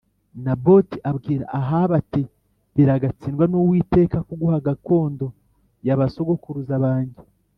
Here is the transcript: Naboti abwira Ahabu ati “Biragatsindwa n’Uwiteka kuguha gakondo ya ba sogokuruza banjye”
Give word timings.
Naboti 0.43 0.97
abwira 1.09 1.45
Ahabu 1.59 1.93
ati 2.01 2.21
“Biragatsindwa 2.75 3.45
n’Uwiteka 3.47 4.17
kuguha 4.27 4.57
gakondo 4.67 5.25
ya 5.87 5.95
ba 5.99 6.05
sogokuruza 6.13 6.75
banjye” 6.85 7.21